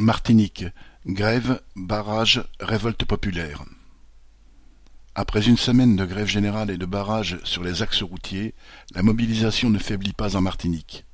[0.00, 0.64] Martinique:
[1.06, 3.66] grève, barrage, révolte populaire.
[5.14, 8.54] Après une semaine de grève générale et de barrage sur les axes routiers,
[8.94, 11.04] la mobilisation ne faiblit pas en Martinique.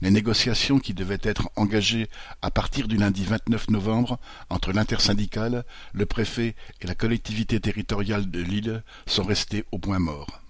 [0.00, 2.08] Les négociations qui devaient être engagées
[2.40, 8.40] à partir du lundi 29 novembre entre l'intersyndicale, le préfet et la collectivité territoriale de
[8.40, 10.40] l'île sont restées au point mort.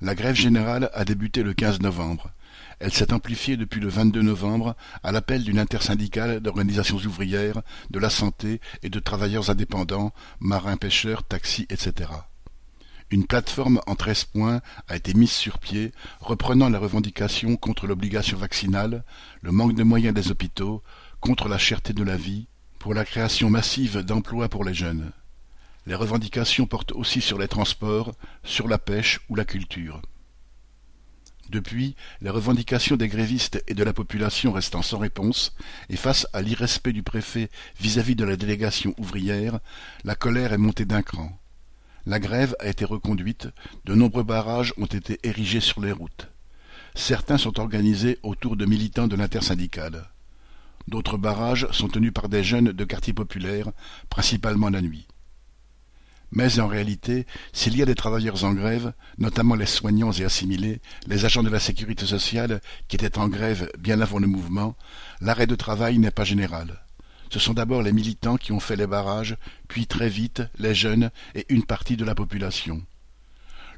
[0.00, 2.30] La grève générale a débuté le 15 novembre.
[2.78, 8.10] Elle s'est amplifiée depuis le 22 novembre à l'appel d'une intersyndicale d'organisations ouvrières, de la
[8.10, 12.10] santé et de travailleurs indépendants, marins pêcheurs, taxis, etc.
[13.10, 18.38] Une plateforme en treize points a été mise sur pied, reprenant la revendication contre l'obligation
[18.38, 19.04] vaccinale,
[19.42, 20.82] le manque de moyens des hôpitaux,
[21.18, 22.46] contre la cherté de la vie,
[22.78, 25.10] pour la création massive d'emplois pour les jeunes.
[25.86, 28.12] Les revendications portent aussi sur les transports,
[28.44, 30.00] sur la pêche ou la culture.
[31.50, 35.52] Depuis, les revendications des grévistes et de la population restant sans réponse,
[35.88, 39.58] et face à l'irrespect du préfet vis-à-vis de la délégation ouvrière,
[40.04, 41.36] la colère est montée d'un cran.
[42.06, 43.48] La grève a été reconduite,
[43.84, 46.28] de nombreux barrages ont été érigés sur les routes.
[46.94, 50.08] Certains sont organisés autour de militants de l'intersyndicale.
[50.86, 53.72] D'autres barrages sont tenus par des jeunes de quartiers populaires,
[54.08, 55.08] principalement la nuit.
[56.32, 60.80] Mais en réalité, s'il y a des travailleurs en grève, notamment les soignants et assimilés,
[61.06, 64.76] les agents de la sécurité sociale qui étaient en grève bien avant le mouvement,
[65.20, 66.82] l'arrêt de travail n'est pas général.
[67.30, 69.36] Ce sont d'abord les militants qui ont fait les barrages,
[69.68, 72.82] puis très vite les jeunes et une partie de la population.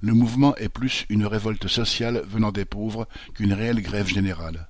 [0.00, 4.68] Le mouvement est plus une révolte sociale venant des pauvres qu'une réelle grève générale.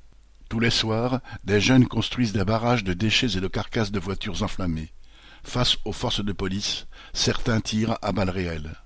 [0.48, 4.42] Tous les soirs, des jeunes construisent des barrages de déchets et de carcasses de voitures
[4.42, 4.92] enflammées.
[5.44, 8.76] Face aux forces de police, certains tirent à balles réelles.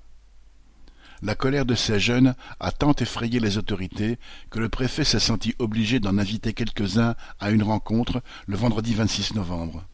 [1.23, 4.19] La colère de ces jeunes a tant effrayé les autorités
[4.51, 9.35] que le préfet s'est senti obligé d'en inviter quelques-uns à une rencontre le vendredi 26
[9.35, 9.87] novembre.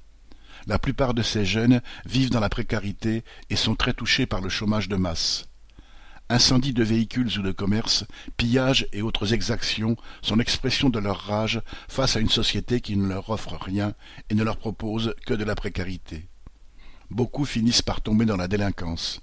[0.66, 4.48] La plupart de ces jeunes vivent dans la précarité et sont très touchés par le
[4.48, 5.48] chômage de masse.
[6.28, 8.04] Incendies de véhicules ou de commerces,
[8.36, 13.06] pillages et autres exactions sont l'expression de leur rage face à une société qui ne
[13.06, 13.94] leur offre rien
[14.30, 16.28] et ne leur propose que de la précarité
[17.12, 19.20] beaucoup finissent par tomber dans la délinquance.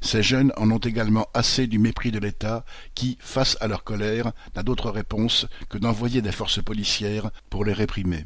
[0.00, 2.64] Ces jeunes en ont également assez du mépris de l'État
[2.94, 7.74] qui, face à leur colère, n'a d'autre réponse que d'envoyer des forces policières pour les
[7.74, 8.24] réprimer.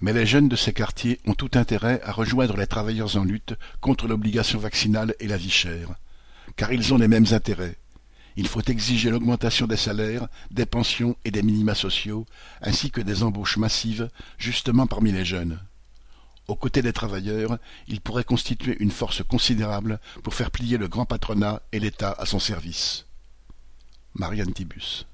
[0.00, 3.54] Mais les jeunes de ces quartiers ont tout intérêt à rejoindre les travailleurs en lutte
[3.80, 5.94] contre l'obligation vaccinale et la vie chère,
[6.56, 7.78] car ils ont les mêmes intérêts.
[8.36, 12.26] Il faut exiger l'augmentation des salaires, des pensions et des minima sociaux,
[12.62, 14.08] ainsi que des embauches massives,
[14.38, 15.58] justement parmi les jeunes.
[16.48, 21.04] Aux côtés des travailleurs, il pourrait constituer une force considérable pour faire plier le grand
[21.04, 23.04] patronat et l'État à son service.
[24.14, 25.06] Marianne Tibus